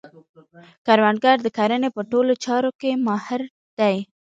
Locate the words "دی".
3.79-3.95